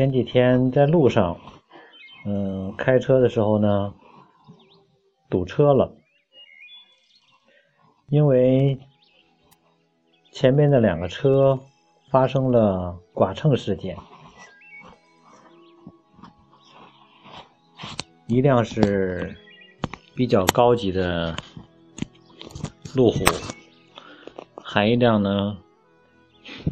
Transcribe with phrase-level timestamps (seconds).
[0.00, 1.36] 前几天在路上，
[2.24, 3.92] 嗯，开车的时候呢，
[5.28, 5.94] 堵车了，
[8.08, 8.78] 因为
[10.32, 11.60] 前面的两个车
[12.10, 13.94] 发生了剐蹭事件，
[18.26, 19.36] 一辆是
[20.14, 21.36] 比较高级的
[22.94, 23.22] 路虎，
[24.64, 25.58] 还一辆呢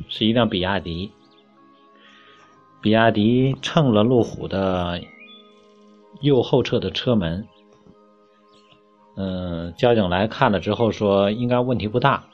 [0.08, 1.12] 是一辆比亚迪。
[2.80, 5.00] 比亚迪蹭了路虎的
[6.20, 7.46] 右后侧的车门，
[9.16, 12.24] 嗯，交警来看了之后说应该问题不大，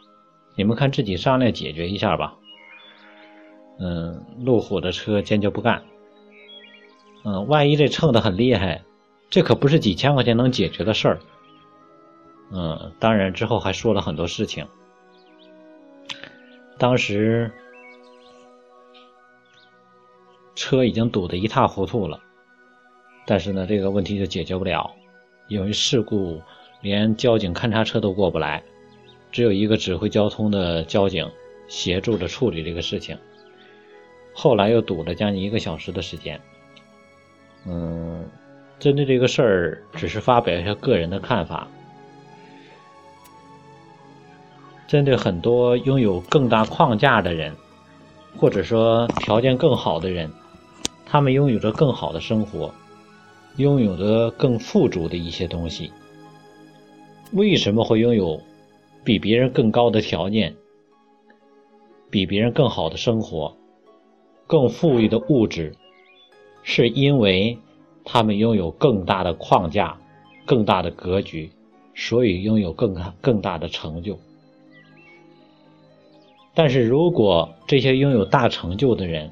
[0.54, 2.34] 你们看自己商量解决一下吧。
[3.78, 5.82] 嗯，路虎的车坚决不干。
[7.24, 8.82] 嗯，万一这蹭的很厉害，
[9.30, 11.20] 这可不是几千块钱能解决的事儿。
[12.52, 14.66] 嗯，当然之后还说了很多事情，
[16.78, 17.50] 当时。
[20.54, 22.20] 车已经堵得一塌糊涂了，
[23.26, 24.90] 但是呢，这个问题就解决不了，
[25.48, 26.40] 因为事故
[26.80, 28.62] 连交警勘察车都过不来，
[29.32, 31.28] 只有一个指挥交通的交警
[31.66, 33.18] 协助着处理这个事情。
[34.32, 36.40] 后来又堵了将近一个小时的时间。
[37.66, 38.24] 嗯，
[38.78, 41.66] 针对这个事儿，只是发表一下个人的看法。
[44.86, 47.52] 针对很多拥有更大框架的人，
[48.36, 50.30] 或者说条件更好的人。
[51.14, 52.74] 他们拥有着更好的生活，
[53.54, 55.92] 拥有着更富足的一些东西。
[57.30, 58.40] 为什么会拥有
[59.04, 60.56] 比别人更高的条件、
[62.10, 63.56] 比别人更好的生活、
[64.48, 65.76] 更富裕的物质？
[66.64, 67.56] 是因为
[68.04, 69.96] 他们拥有更大的框架、
[70.44, 71.48] 更大的格局，
[71.94, 74.18] 所以拥有更更大的成就。
[76.54, 79.30] 但是如果这些拥有大成就的人，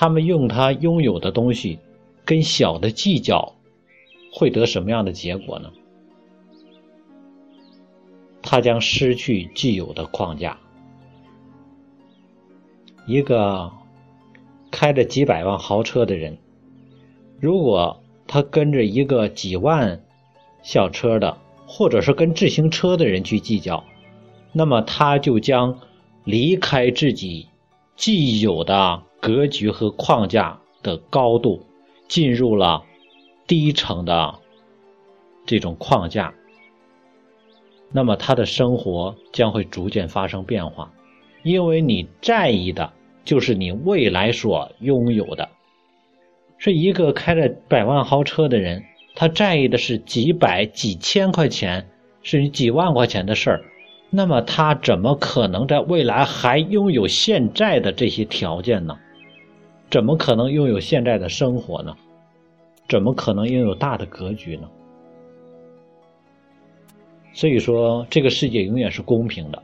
[0.00, 1.80] 他们用他拥有的东西
[2.24, 3.56] 跟小的计较，
[4.32, 5.72] 会得什么样的结果呢？
[8.40, 10.56] 他将失去既有的框架。
[13.08, 13.72] 一个
[14.70, 16.38] 开着几百万豪车的人，
[17.40, 20.00] 如果他跟着一个几万
[20.62, 21.36] 小车的，
[21.66, 23.82] 或者是跟自行车的人去计较，
[24.52, 25.80] 那么他就将
[26.22, 27.48] 离开自己
[27.96, 29.02] 既有的。
[29.20, 31.66] 格局和框架的高度
[32.08, 32.84] 进入了
[33.46, 34.34] 低层的
[35.46, 36.34] 这种框架，
[37.90, 40.92] 那么他的生活将会逐渐发生变化，
[41.42, 42.92] 因为你在意的
[43.24, 45.48] 就是你未来所拥有的。
[46.58, 48.84] 是一个开着百万豪车的人，
[49.14, 51.88] 他在意的是几百、几千块钱，
[52.22, 53.64] 甚至几万块钱的事儿，
[54.10, 58.98] 那么他怎么可能在未来还拥有现在的这些条件呢？
[59.90, 61.96] 怎么可能拥有现在的生活呢？
[62.88, 64.68] 怎么可能拥有大的格局呢？
[67.32, 69.62] 所以说，这个世界永远是公平的。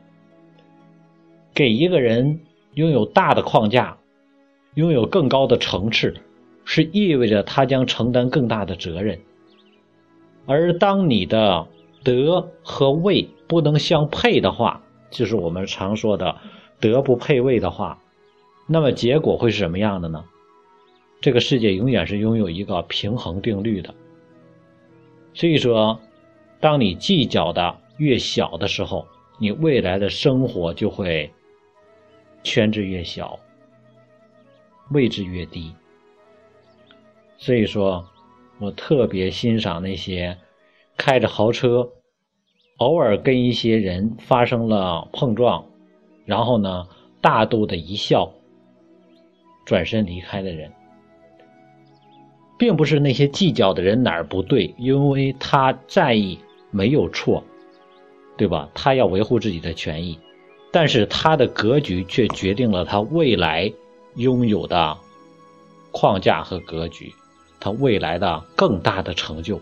[1.52, 2.40] 给一个人
[2.74, 3.96] 拥有大的框架，
[4.74, 6.14] 拥有更高的层次，
[6.64, 9.18] 是意味着他将承担更大的责任。
[10.46, 11.66] 而当你的
[12.02, 16.36] 德和位不能相配的话，就是我们常说的
[16.80, 17.98] “德不配位”的话。
[18.66, 20.25] 那么结果会是什么样的呢？
[21.20, 23.94] 这个世界永远是拥有一个平衡定律的。
[25.32, 25.98] 所以说，
[26.60, 29.06] 当你计较的越小的时候，
[29.38, 31.30] 你未来的生活就会
[32.42, 33.38] 圈子越小，
[34.91, 35.75] 位置越低。
[37.36, 38.06] 所以说，
[38.60, 40.38] 我特别欣赏那些
[40.96, 41.91] 开着豪车，
[42.78, 45.66] 偶尔跟一些人发生了碰撞，
[46.25, 46.86] 然后呢，
[47.20, 48.32] 大度的一笑。
[49.64, 50.70] 转身离开的人，
[52.58, 56.38] 并不是那些计较的人哪儿不对，因为他在意
[56.70, 57.43] 没有错，
[58.37, 58.69] 对吧？
[58.75, 60.19] 他要维护自己的权益，
[60.72, 63.72] 但是他的格局却决定了他未来
[64.16, 64.96] 拥有的
[65.93, 67.12] 框架和格局，
[67.58, 69.61] 他未来的更大的成就。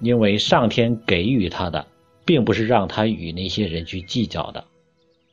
[0.00, 1.84] 因为上天给予他的，
[2.24, 4.64] 并不是让他与那些人去计较的，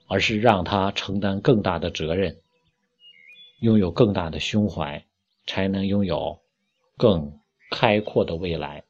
[0.07, 2.35] 而是让他承担更大的责任。
[3.59, 5.05] 拥有更大的胸怀，
[5.45, 6.39] 才能拥有
[6.97, 7.39] 更
[7.71, 8.83] 开阔的未来。